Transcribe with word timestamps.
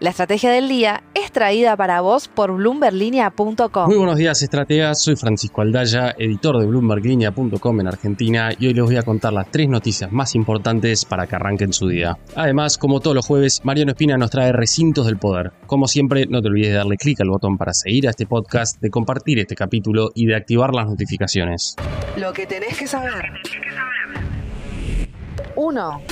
La 0.00 0.10
estrategia 0.10 0.52
del 0.52 0.68
día 0.68 1.02
es 1.12 1.32
traída 1.32 1.76
para 1.76 2.00
vos 2.02 2.28
por 2.28 2.52
bloomberlinia.com. 2.52 3.88
Muy 3.88 3.96
buenos 3.96 4.16
días, 4.16 4.40
estrategas. 4.40 5.02
Soy 5.02 5.16
Francisco 5.16 5.60
Aldaya, 5.60 6.14
editor 6.16 6.60
de 6.60 6.66
bloomberlinia.com 6.66 7.80
en 7.80 7.88
Argentina 7.88 8.50
y 8.56 8.68
hoy 8.68 8.74
les 8.74 8.84
voy 8.84 8.96
a 8.96 9.02
contar 9.02 9.32
las 9.32 9.50
tres 9.50 9.68
noticias 9.68 10.12
más 10.12 10.36
importantes 10.36 11.04
para 11.04 11.26
que 11.26 11.34
arranquen 11.34 11.72
su 11.72 11.88
día. 11.88 12.16
Además, 12.36 12.78
como 12.78 13.00
todos 13.00 13.16
los 13.16 13.26
jueves, 13.26 13.60
Mariano 13.64 13.90
Espina 13.90 14.16
nos 14.16 14.30
trae 14.30 14.52
recintos 14.52 15.04
del 15.06 15.18
poder. 15.18 15.50
Como 15.66 15.88
siempre, 15.88 16.26
no 16.26 16.40
te 16.40 16.46
olvides 16.46 16.68
de 16.68 16.76
darle 16.76 16.96
clic 16.96 17.20
al 17.20 17.30
botón 17.30 17.58
para 17.58 17.72
seguir 17.72 18.06
a 18.06 18.10
este 18.10 18.26
podcast, 18.26 18.80
de 18.80 18.90
compartir 18.90 19.40
este 19.40 19.56
capítulo 19.56 20.10
y 20.14 20.26
de 20.26 20.36
activar 20.36 20.74
las 20.74 20.86
notificaciones. 20.86 21.74
Lo 22.16 22.32
que 22.32 22.46
tenés 22.46 22.78
que 22.78 22.86
saber. 22.86 23.32
1. 25.56 26.02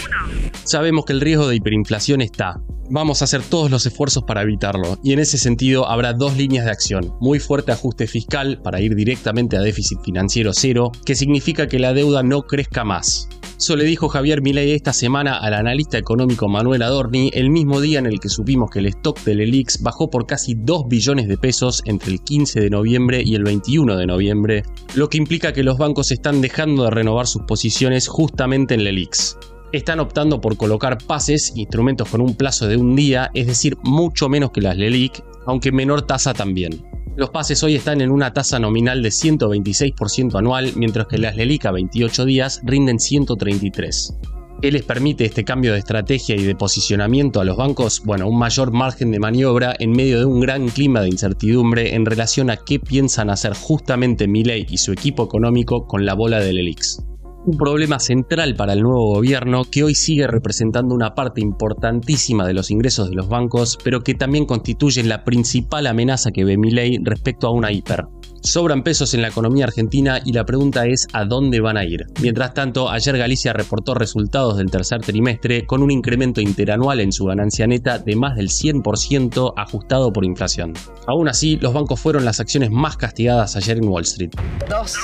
Sabemos 0.64 1.04
que 1.04 1.12
el 1.12 1.20
riesgo 1.20 1.46
de 1.46 1.54
hiperinflación 1.54 2.20
está, 2.20 2.60
vamos 2.90 3.20
a 3.20 3.24
hacer 3.24 3.42
todos 3.42 3.70
los 3.70 3.86
esfuerzos 3.86 4.24
para 4.24 4.42
evitarlo. 4.42 4.98
Y 5.02 5.12
en 5.12 5.18
ese 5.18 5.38
sentido 5.38 5.88
habrá 5.88 6.12
dos 6.12 6.36
líneas 6.36 6.64
de 6.64 6.70
acción. 6.70 7.14
Muy 7.20 7.38
fuerte 7.38 7.72
ajuste 7.72 8.06
fiscal 8.06 8.60
para 8.62 8.80
ir 8.80 8.94
directamente 8.94 9.56
a 9.56 9.60
déficit 9.60 10.00
financiero 10.02 10.52
cero, 10.52 10.92
que 11.04 11.14
significa 11.14 11.66
que 11.68 11.78
la 11.78 11.92
deuda 11.92 12.22
no 12.22 12.42
crezca 12.42 12.84
más. 12.84 13.28
Eso 13.58 13.74
le 13.74 13.84
dijo 13.84 14.08
Javier 14.08 14.42
Milei 14.42 14.72
esta 14.72 14.92
semana 14.92 15.38
al 15.38 15.54
analista 15.54 15.96
económico 15.96 16.46
Manuel 16.46 16.82
Adorni 16.82 17.30
el 17.32 17.48
mismo 17.48 17.80
día 17.80 17.98
en 17.98 18.06
el 18.06 18.20
que 18.20 18.28
supimos 18.28 18.70
que 18.70 18.80
el 18.80 18.86
stock 18.86 19.18
del 19.24 19.40
ELIX 19.40 19.80
bajó 19.82 20.10
por 20.10 20.26
casi 20.26 20.54
2 20.54 20.88
billones 20.88 21.26
de 21.26 21.38
pesos 21.38 21.80
entre 21.86 22.12
el 22.12 22.20
15 22.20 22.60
de 22.60 22.68
noviembre 22.68 23.22
y 23.24 23.34
el 23.34 23.44
21 23.44 23.96
de 23.96 24.06
noviembre, 24.06 24.62
lo 24.94 25.08
que 25.08 25.16
implica 25.16 25.54
que 25.54 25.62
los 25.62 25.78
bancos 25.78 26.12
están 26.12 26.42
dejando 26.42 26.84
de 26.84 26.90
renovar 26.90 27.26
sus 27.26 27.42
posiciones 27.42 28.08
justamente 28.08 28.74
en 28.74 28.80
el 28.80 28.88
ELIX 28.88 29.38
están 29.72 30.00
optando 30.00 30.40
por 30.40 30.56
colocar 30.56 30.98
pases, 30.98 31.52
instrumentos 31.56 32.08
con 32.08 32.20
un 32.20 32.34
plazo 32.34 32.68
de 32.68 32.76
un 32.76 32.96
día, 32.96 33.30
es 33.34 33.46
decir, 33.46 33.76
mucho 33.82 34.28
menos 34.28 34.50
que 34.50 34.60
las 34.60 34.76
LELIC, 34.76 35.22
aunque 35.46 35.72
menor 35.72 36.02
tasa 36.02 36.34
también. 36.34 36.84
Los 37.16 37.30
pases 37.30 37.62
hoy 37.62 37.74
están 37.74 38.00
en 38.00 38.10
una 38.10 38.32
tasa 38.32 38.58
nominal 38.58 39.02
de 39.02 39.08
126% 39.08 40.38
anual, 40.38 40.72
mientras 40.76 41.06
que 41.06 41.18
las 41.18 41.36
LELIC 41.36 41.66
a 41.66 41.72
28 41.72 42.24
días 42.26 42.60
rinden 42.64 43.00
133. 43.00 44.14
¿Qué 44.60 44.72
les 44.72 44.84
permite 44.84 45.24
este 45.24 45.44
cambio 45.44 45.72
de 45.72 45.78
estrategia 45.78 46.34
y 46.34 46.42
de 46.42 46.54
posicionamiento 46.54 47.40
a 47.40 47.44
los 47.44 47.58
bancos? 47.58 48.02
Bueno, 48.04 48.26
un 48.26 48.38
mayor 48.38 48.72
margen 48.72 49.10
de 49.10 49.18
maniobra 49.18 49.74
en 49.78 49.90
medio 49.90 50.18
de 50.18 50.24
un 50.24 50.40
gran 50.40 50.68
clima 50.68 51.02
de 51.02 51.08
incertidumbre 51.08 51.94
en 51.94 52.06
relación 52.06 52.50
a 52.50 52.56
qué 52.56 52.78
piensan 52.78 53.28
hacer 53.28 53.54
justamente 53.54 54.28
Milley 54.28 54.66
y 54.70 54.78
su 54.78 54.92
equipo 54.92 55.24
económico 55.24 55.86
con 55.86 56.06
la 56.06 56.14
bola 56.14 56.40
del 56.40 56.58
ELIX 56.58 57.05
un 57.46 57.56
problema 57.56 58.00
central 58.00 58.56
para 58.56 58.72
el 58.72 58.82
nuevo 58.82 59.14
gobierno 59.14 59.64
que 59.64 59.84
hoy 59.84 59.94
sigue 59.94 60.26
representando 60.26 60.94
una 60.94 61.14
parte 61.14 61.40
importantísima 61.40 62.46
de 62.46 62.54
los 62.54 62.70
ingresos 62.70 63.08
de 63.08 63.14
los 63.14 63.28
bancos, 63.28 63.78
pero 63.82 64.02
que 64.02 64.14
también 64.14 64.46
constituye 64.46 65.02
la 65.04 65.22
principal 65.24 65.86
amenaza 65.86 66.32
que 66.32 66.44
ve 66.44 66.56
mi 66.56 66.72
ley 66.72 66.98
respecto 67.02 67.46
a 67.46 67.52
una 67.52 67.70
hiper. 67.70 68.06
Sobran 68.42 68.82
pesos 68.82 69.14
en 69.14 69.22
la 69.22 69.28
economía 69.28 69.64
argentina 69.64 70.20
y 70.24 70.32
la 70.32 70.44
pregunta 70.44 70.86
es 70.86 71.06
a 71.12 71.24
dónde 71.24 71.60
van 71.60 71.76
a 71.76 71.84
ir. 71.84 72.06
Mientras 72.20 72.52
tanto, 72.54 72.90
ayer 72.90 73.16
Galicia 73.16 73.52
reportó 73.52 73.94
resultados 73.94 74.56
del 74.56 74.70
tercer 74.70 75.00
trimestre 75.00 75.66
con 75.66 75.82
un 75.82 75.90
incremento 75.90 76.40
interanual 76.40 77.00
en 77.00 77.12
su 77.12 77.24
ganancia 77.24 77.66
neta 77.66 77.98
de 77.98 78.16
más 78.16 78.36
del 78.36 78.48
100% 78.48 79.54
ajustado 79.56 80.12
por 80.12 80.24
inflación. 80.24 80.74
Aún 81.06 81.28
así, 81.28 81.56
los 81.56 81.72
bancos 81.72 82.00
fueron 82.00 82.24
las 82.24 82.40
acciones 82.40 82.70
más 82.70 82.96
castigadas 82.96 83.56
ayer 83.56 83.78
en 83.78 83.88
Wall 83.88 84.04
Street. 84.04 84.30
2. 84.68 84.94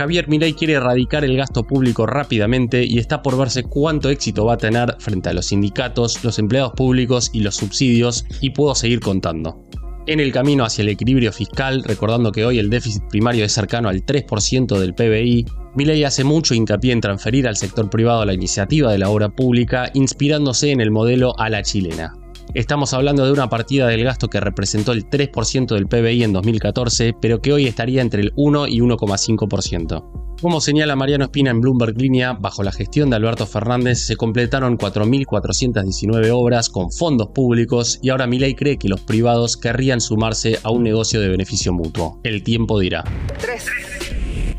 Javier 0.00 0.28
Milei 0.28 0.54
quiere 0.54 0.72
erradicar 0.72 1.26
el 1.26 1.36
gasto 1.36 1.66
público 1.66 2.06
rápidamente 2.06 2.86
y 2.86 2.98
está 2.98 3.20
por 3.20 3.36
verse 3.36 3.64
cuánto 3.64 4.08
éxito 4.08 4.46
va 4.46 4.54
a 4.54 4.56
tener 4.56 4.96
frente 4.98 5.28
a 5.28 5.34
los 5.34 5.48
sindicatos, 5.48 6.24
los 6.24 6.38
empleados 6.38 6.72
públicos 6.72 7.28
y 7.34 7.40
los 7.40 7.56
subsidios, 7.56 8.24
y 8.40 8.48
puedo 8.48 8.74
seguir 8.74 9.00
contando. 9.00 9.62
En 10.06 10.18
el 10.18 10.32
camino 10.32 10.64
hacia 10.64 10.80
el 10.80 10.88
equilibrio 10.88 11.32
fiscal, 11.32 11.84
recordando 11.84 12.32
que 12.32 12.46
hoy 12.46 12.58
el 12.58 12.70
déficit 12.70 13.02
primario 13.10 13.44
es 13.44 13.52
cercano 13.52 13.90
al 13.90 14.02
3% 14.06 14.78
del 14.78 14.94
PBI, 14.94 15.44
Milei 15.74 16.02
hace 16.04 16.24
mucho 16.24 16.54
hincapié 16.54 16.92
en 16.92 17.02
transferir 17.02 17.46
al 17.46 17.58
sector 17.58 17.90
privado 17.90 18.24
la 18.24 18.32
iniciativa 18.32 18.90
de 18.90 18.98
la 18.98 19.10
obra 19.10 19.28
pública, 19.28 19.90
inspirándose 19.92 20.70
en 20.70 20.80
el 20.80 20.90
modelo 20.90 21.38
a 21.38 21.50
la 21.50 21.62
chilena. 21.62 22.14
Estamos 22.54 22.94
hablando 22.94 23.24
de 23.24 23.32
una 23.32 23.48
partida 23.48 23.86
del 23.86 24.02
gasto 24.02 24.28
que 24.28 24.40
representó 24.40 24.90
el 24.92 25.08
3% 25.08 25.74
del 25.74 25.86
PBI 25.86 26.24
en 26.24 26.32
2014, 26.32 27.14
pero 27.20 27.40
que 27.40 27.52
hoy 27.52 27.66
estaría 27.66 28.02
entre 28.02 28.22
el 28.22 28.32
1 28.34 28.66
y 28.66 28.80
1,5%. 28.80 30.36
Como 30.42 30.60
señala 30.60 30.96
Mariano 30.96 31.24
Espina 31.24 31.50
en 31.50 31.60
Bloomberg 31.60 31.96
Línea, 31.96 32.32
bajo 32.32 32.64
la 32.64 32.72
gestión 32.72 33.10
de 33.10 33.16
Alberto 33.16 33.46
Fernández 33.46 34.00
se 34.00 34.16
completaron 34.16 34.78
4.419 34.78 36.30
obras 36.32 36.70
con 36.70 36.90
fondos 36.90 37.28
públicos 37.28 38.00
y 38.02 38.08
ahora 38.08 38.26
Milei 38.26 38.54
cree 38.54 38.78
que 38.78 38.88
los 38.88 39.02
privados 39.02 39.56
querrían 39.56 40.00
sumarse 40.00 40.58
a 40.62 40.70
un 40.70 40.82
negocio 40.82 41.20
de 41.20 41.28
beneficio 41.28 41.72
mutuo. 41.72 42.20
El 42.24 42.42
tiempo 42.42 42.80
dirá. 42.80 43.04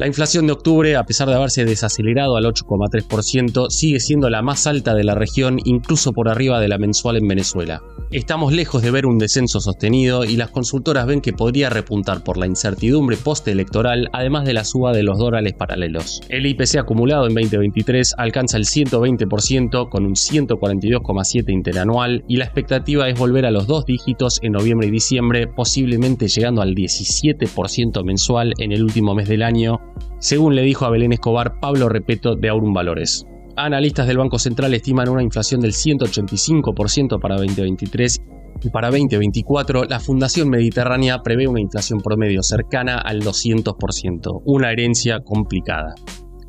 La 0.02 0.08
inflación 0.08 0.48
de 0.48 0.54
octubre, 0.54 0.96
a 0.96 1.04
pesar 1.04 1.28
de 1.28 1.36
haberse 1.36 1.64
desacelerado 1.64 2.36
al 2.36 2.46
8,3%, 2.46 3.70
sigue 3.70 4.00
siendo 4.00 4.32
la 4.32 4.42
más 4.42 4.66
alta 4.66 4.96
de 4.96 5.04
la 5.04 5.14
región, 5.14 5.60
incluso 5.64 6.12
por 6.12 6.28
arriba 6.28 6.60
de 6.60 6.68
la 6.68 6.80
mensual 6.80 7.18
en 7.18 7.28
Venezuela. 7.28 7.84
Estamos 8.12 8.52
lejos 8.52 8.82
de 8.82 8.92
ver 8.92 9.06
un 9.06 9.18
descenso 9.18 9.62
sostenido 9.62 10.26
y 10.26 10.36
las 10.36 10.50
consultoras 10.50 11.08
ven 11.08 11.22
que 11.22 11.32
podría 11.32 11.70
repuntar 11.70 12.26
por 12.26 12.36
la 12.36 12.46
incertidumbre 12.46 13.16
postelectoral, 13.16 14.10
además 14.12 14.44
de 14.44 14.54
la 14.54 14.66
suba 14.66 14.92
de 14.92 15.02
los 15.02 15.18
dólares 15.18 15.54
paralelos. 15.54 16.20
El 16.28 16.46
IPC 16.46 16.76
acumulado 16.80 17.26
en 17.26 17.36
2023 17.36 18.16
alcanza 18.18 18.58
el 18.58 18.66
120% 18.66 19.88
con 19.88 20.06
un 20.06 20.16
142,7 20.16 21.54
interanual 21.54 22.26
y 22.28 22.36
la 22.36 22.44
expectativa 22.44 23.08
es 23.08 23.18
volver 23.18 23.46
a 23.46 23.52
los 23.52 23.66
dos 23.66 23.86
dígitos 23.86 24.40
en 24.42 24.52
noviembre 24.52 24.90
y 24.90 24.92
diciembre, 24.92 25.48
posiblemente 25.48 26.28
llegando 26.28 26.62
al 26.62 26.76
17% 26.76 28.04
mensual 28.04 28.52
en 28.58 28.74
el 28.74 28.84
último 28.84 29.16
mes 29.16 29.30
del 29.30 29.42
año, 29.42 29.80
según 30.20 30.58
le 30.58 30.64
dijo 30.64 30.84
a 30.84 30.90
Belén 30.90 31.14
Escobar 31.14 31.62
Pablo 31.62 31.88
Repeto 31.88 32.36
de 32.36 32.50
Aurum 32.50 32.74
Valores. 32.74 33.26
Analistas 33.56 34.08
del 34.08 34.18
Banco 34.18 34.40
Central 34.40 34.74
estiman 34.74 35.10
una 35.10 35.24
inflación 35.24 35.62
del 35.62 35.74
185% 35.74 37.20
para 37.20 37.36
2023 37.36 38.18
y 38.64 38.70
para 38.70 38.90
2024 38.90 39.86
la 39.86 40.00
Fundación 40.00 40.50
Mediterránea 40.50 41.22
prevé 41.22 41.48
una 41.48 41.60
inflación 41.60 42.00
promedio 42.00 42.44
cercana 42.44 42.98
al 42.98 43.22
200%, 43.22 44.42
una 44.46 44.72
herencia 44.72 45.20
complicada. 45.24 45.96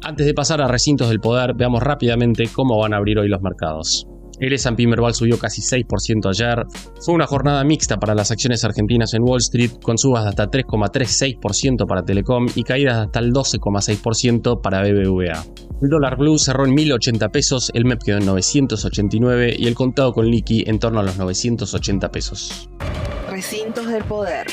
Antes 0.05 0.27
de 0.27 0.35
pasar 0.35 0.61
a 0.61 0.69
recintos 0.69 1.09
del 1.09 1.21
poder, 1.21 1.55
veamos 1.55 1.83
rápidamente 1.83 2.49
cómo 2.53 2.79
van 2.79 2.93
a 2.93 2.97
abrir 2.97 3.19
hoy 3.19 3.29
los 3.29 3.41
mercados. 3.41 4.07
El 4.41 4.53
S&P 4.53 4.87
Merval 4.87 5.15
subió 5.15 5.39
casi 5.39 5.61
6% 5.61 6.29
ayer. 6.29 6.65
Fue 7.01 7.15
una 7.15 7.27
jornada 7.27 7.63
mixta 7.65 7.99
para 7.99 8.15
las 8.15 8.31
acciones 8.31 8.65
argentinas 8.65 9.15
en 9.15 9.23
Wall 9.23 9.39
Street, 9.39 9.73
con 9.83 9.99
subas 9.99 10.25
de 10.25 10.31
hasta 10.31 10.51
3,36% 10.51 11.87
para 11.87 12.05
Telecom 12.05 12.47
y 12.55 12.63
caídas 12.65 12.97
de 12.97 13.03
hasta 13.03 13.21
el 13.21 13.33
12,6% 13.33 14.61
para 14.61 14.83
BBVA. 14.83 15.45
El 15.83 15.89
dólar 15.89 16.17
blue 16.17 16.39
cerró 16.39 16.65
en 16.65 16.75
1080 16.75 17.29
pesos, 17.31 17.71
el 17.75 17.85
MEP 17.85 18.03
quedó 18.05 18.19
en 18.19 18.27
989 18.27 19.57
y 19.59 19.67
el 19.67 19.75
contado 19.75 20.13
con 20.13 20.27
liqui 20.27 20.65
en 20.67 20.79
torno 20.79 21.01
a 21.01 21.03
los 21.03 21.19
980 21.19 22.11
pesos. 22.11 22.69
Recintos 23.29 23.87
del 23.89 24.05
poder. 24.05 24.47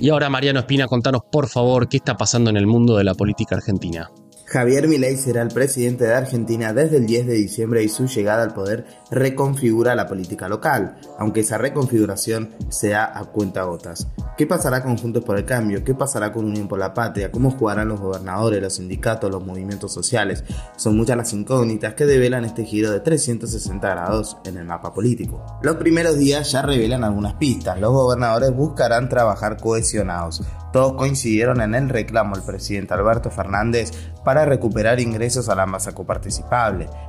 Y 0.00 0.10
ahora 0.10 0.28
Mariano 0.28 0.58
Espina, 0.58 0.86
contanos 0.88 1.22
por 1.30 1.48
favor 1.48 1.88
qué 1.88 1.98
está 1.98 2.16
pasando 2.16 2.50
en 2.50 2.56
el 2.56 2.66
mundo 2.66 2.96
de 2.96 3.04
la 3.04 3.14
política 3.14 3.54
argentina. 3.54 4.10
Javier 4.52 4.86
Milei 4.86 5.16
será 5.16 5.40
el 5.40 5.48
presidente 5.48 6.04
de 6.04 6.12
Argentina 6.12 6.74
desde 6.74 6.98
el 6.98 7.06
10 7.06 7.26
de 7.26 7.32
diciembre 7.32 7.82
y 7.82 7.88
su 7.88 8.06
llegada 8.06 8.42
al 8.42 8.52
poder 8.52 8.84
reconfigura 9.10 9.94
la 9.94 10.06
política 10.06 10.46
local, 10.46 10.98
aunque 11.18 11.40
esa 11.40 11.56
reconfiguración 11.56 12.50
sea 12.68 13.18
a 13.18 13.24
cuenta 13.24 13.62
gotas. 13.62 14.08
¿Qué 14.36 14.46
pasará 14.46 14.82
con 14.82 14.98
Juntos 14.98 15.24
por 15.24 15.38
el 15.38 15.46
Cambio? 15.46 15.82
¿Qué 15.82 15.94
pasará 15.94 16.32
con 16.32 16.44
Unión 16.44 16.68
por 16.68 16.78
la 16.78 16.92
Patria? 16.92 17.32
¿Cómo 17.32 17.50
jugarán 17.50 17.88
los 17.88 17.98
gobernadores, 17.98 18.60
los 18.60 18.74
sindicatos, 18.74 19.30
los 19.30 19.42
movimientos 19.42 19.90
sociales? 19.90 20.44
Son 20.76 20.98
muchas 20.98 21.16
las 21.16 21.32
incógnitas 21.32 21.94
que 21.94 22.04
develan 22.04 22.44
este 22.44 22.66
giro 22.66 22.90
de 22.90 23.00
360 23.00 23.88
grados 23.88 24.36
en 24.44 24.58
el 24.58 24.66
mapa 24.66 24.92
político. 24.92 25.42
Los 25.62 25.76
primeros 25.76 26.18
días 26.18 26.52
ya 26.52 26.60
revelan 26.60 27.04
algunas 27.04 27.34
pistas. 27.34 27.80
Los 27.80 27.92
gobernadores 27.92 28.54
buscarán 28.54 29.08
trabajar 29.08 29.56
cohesionados. 29.56 30.42
Todos 30.72 30.94
coincidieron 30.94 31.60
en 31.60 31.74
el 31.74 31.88
reclamo 31.88 32.34
al 32.34 32.42
presidente 32.42 32.94
Alberto 32.94 33.30
Fernández 33.30 33.90
para 34.24 34.44
recuperar 34.44 35.00
ingresos 35.00 35.48
a 35.48 35.54
la 35.54 35.66
masa. 35.66 35.92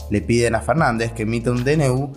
Le 0.09 0.21
piden 0.21 0.55
a 0.55 0.61
Fernández 0.61 1.13
que 1.13 1.23
emita 1.23 1.51
un 1.51 1.63
DNU 1.63 2.13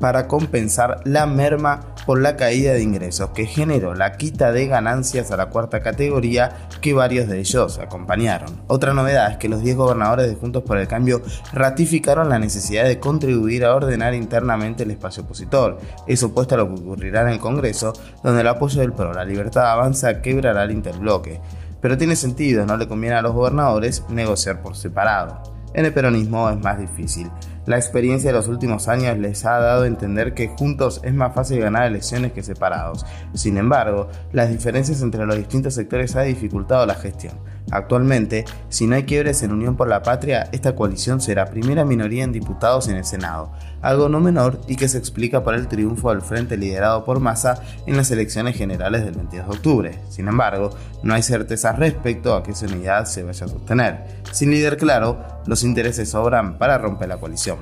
para 0.00 0.26
compensar 0.28 1.00
la 1.04 1.26
merma 1.26 1.94
por 2.06 2.20
la 2.20 2.36
caída 2.36 2.72
de 2.72 2.82
ingresos 2.82 3.30
que 3.30 3.46
generó 3.46 3.94
la 3.94 4.16
quita 4.16 4.52
de 4.52 4.66
ganancias 4.66 5.30
a 5.30 5.36
la 5.36 5.46
cuarta 5.46 5.80
categoría 5.80 6.68
que 6.80 6.94
varios 6.94 7.28
de 7.28 7.40
ellos 7.40 7.78
acompañaron. 7.78 8.60
Otra 8.66 8.94
novedad 8.94 9.30
es 9.32 9.36
que 9.38 9.48
los 9.48 9.62
10 9.62 9.76
gobernadores 9.76 10.28
de 10.28 10.36
Juntos 10.36 10.62
por 10.62 10.78
el 10.78 10.88
Cambio 10.88 11.22
ratificaron 11.52 12.28
la 12.28 12.38
necesidad 12.38 12.84
de 12.84 12.98
contribuir 12.98 13.64
a 13.64 13.74
ordenar 13.74 14.14
internamente 14.14 14.84
el 14.84 14.90
espacio 14.90 15.24
opositor. 15.24 15.78
Es 16.06 16.22
opuesto 16.22 16.54
a 16.54 16.58
lo 16.58 16.68
que 16.68 16.80
ocurrirá 16.80 17.22
en 17.22 17.28
el 17.28 17.38
Congreso, 17.38 17.92
donde 18.22 18.40
el 18.40 18.48
apoyo 18.48 18.80
del 18.80 18.92
PRO, 18.92 19.12
la 19.12 19.24
libertad 19.24 19.70
avanza, 19.70 20.22
quebrará 20.22 20.64
el 20.64 20.70
interbloque. 20.70 21.40
Pero 21.80 21.96
tiene 21.96 22.16
sentido, 22.16 22.66
no 22.66 22.76
le 22.76 22.88
conviene 22.88 23.16
a 23.16 23.22
los 23.22 23.32
gobernadores 23.32 24.04
negociar 24.08 24.62
por 24.62 24.76
separado. 24.76 25.42
En 25.74 25.84
el 25.84 25.92
peronismo 25.92 26.48
es 26.50 26.58
más 26.58 26.78
difícil. 26.78 27.30
La 27.68 27.76
experiencia 27.76 28.30
de 28.30 28.34
los 28.34 28.48
últimos 28.48 28.88
años 28.88 29.18
les 29.18 29.44
ha 29.44 29.58
dado 29.58 29.82
a 29.82 29.86
entender 29.86 30.32
que 30.32 30.48
juntos 30.48 31.02
es 31.04 31.12
más 31.12 31.34
fácil 31.34 31.60
ganar 31.60 31.86
elecciones 31.86 32.32
que 32.32 32.42
separados. 32.42 33.04
Sin 33.34 33.58
embargo, 33.58 34.08
las 34.32 34.48
diferencias 34.48 35.02
entre 35.02 35.26
los 35.26 35.36
distintos 35.36 35.74
sectores 35.74 36.16
ha 36.16 36.22
dificultado 36.22 36.86
la 36.86 36.94
gestión. 36.94 37.34
Actualmente, 37.70 38.44
si 38.68 38.86
no 38.86 38.96
hay 38.96 39.04
quiebres 39.04 39.42
en 39.42 39.52
Unión 39.52 39.76
por 39.76 39.88
la 39.88 40.02
Patria, 40.02 40.48
esta 40.52 40.74
coalición 40.74 41.20
será 41.20 41.46
primera 41.46 41.84
minoría 41.84 42.24
en 42.24 42.32
diputados 42.32 42.88
en 42.88 42.96
el 42.96 43.04
Senado, 43.04 43.52
algo 43.82 44.08
no 44.08 44.20
menor 44.20 44.60
y 44.66 44.76
que 44.76 44.88
se 44.88 44.98
explica 44.98 45.44
por 45.44 45.54
el 45.54 45.68
triunfo 45.68 46.10
del 46.10 46.22
frente 46.22 46.56
liderado 46.56 47.04
por 47.04 47.20
Massa 47.20 47.62
en 47.86 47.96
las 47.96 48.10
elecciones 48.10 48.56
generales 48.56 49.04
del 49.04 49.14
22 49.14 49.46
de 49.46 49.52
octubre. 49.52 49.98
Sin 50.08 50.28
embargo, 50.28 50.70
no 51.02 51.14
hay 51.14 51.22
certeza 51.22 51.72
respecto 51.72 52.34
a 52.34 52.42
que 52.42 52.52
esa 52.52 52.66
unidad 52.66 53.04
se 53.04 53.22
vaya 53.22 53.46
a 53.46 53.48
sostener. 53.48 54.04
Sin 54.32 54.50
líder 54.50 54.76
claro, 54.76 55.22
los 55.46 55.62
intereses 55.62 56.10
sobran 56.10 56.58
para 56.58 56.78
romper 56.78 57.08
la 57.08 57.18
coalición. 57.18 57.58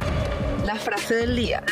La 0.65 0.77
frase 0.77 1.15
del 1.15 1.37
día. 1.37 1.63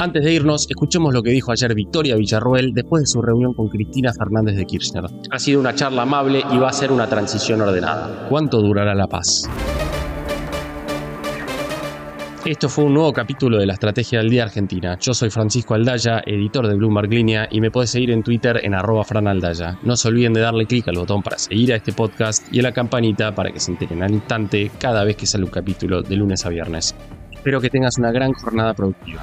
Antes 0.00 0.24
de 0.24 0.32
irnos, 0.32 0.66
escuchemos 0.66 1.12
lo 1.12 1.22
que 1.22 1.28
dijo 1.28 1.52
ayer 1.52 1.74
Victoria 1.74 2.16
Villarruel 2.16 2.72
después 2.72 3.02
de 3.02 3.06
su 3.06 3.20
reunión 3.20 3.52
con 3.52 3.68
Cristina 3.68 4.10
Fernández 4.14 4.56
de 4.56 4.64
Kirchner. 4.64 5.04
Ha 5.30 5.38
sido 5.38 5.60
una 5.60 5.74
charla 5.74 6.02
amable 6.02 6.42
y 6.50 6.56
va 6.56 6.70
a 6.70 6.72
ser 6.72 6.90
una 6.90 7.06
transición 7.06 7.60
ordenada. 7.60 8.26
¿Cuánto 8.30 8.62
durará 8.62 8.94
la 8.94 9.06
paz? 9.06 9.46
Esto 12.46 12.70
fue 12.70 12.84
un 12.84 12.94
nuevo 12.94 13.12
capítulo 13.12 13.58
de 13.58 13.66
la 13.66 13.74
Estrategia 13.74 14.20
del 14.20 14.30
Día 14.30 14.44
Argentina. 14.44 14.96
Yo 14.98 15.12
soy 15.12 15.28
Francisco 15.28 15.74
Aldaya, 15.74 16.22
editor 16.24 16.66
de 16.66 16.76
Bloomberg 16.76 17.10
Línea, 17.10 17.46
y 17.50 17.60
me 17.60 17.70
puedes 17.70 17.90
seguir 17.90 18.10
en 18.10 18.22
Twitter 18.22 18.58
en 18.62 18.72
arroba 18.72 19.04
franaldaya. 19.04 19.78
No 19.82 19.96
se 19.96 20.08
olviden 20.08 20.32
de 20.32 20.40
darle 20.40 20.64
clic 20.64 20.88
al 20.88 20.96
botón 20.96 21.22
para 21.22 21.36
seguir 21.36 21.74
a 21.74 21.76
este 21.76 21.92
podcast 21.92 22.50
y 22.50 22.60
a 22.60 22.62
la 22.62 22.72
campanita 22.72 23.34
para 23.34 23.52
que 23.52 23.60
se 23.60 23.72
enteren 23.72 24.02
al 24.02 24.12
instante 24.12 24.70
cada 24.78 25.04
vez 25.04 25.16
que 25.16 25.26
sale 25.26 25.44
un 25.44 25.50
capítulo 25.50 26.00
de 26.00 26.16
lunes 26.16 26.46
a 26.46 26.48
viernes. 26.48 26.94
Espero 27.30 27.60
que 27.60 27.68
tengas 27.68 27.98
una 27.98 28.10
gran 28.10 28.32
jornada 28.32 28.72
productiva. 28.72 29.22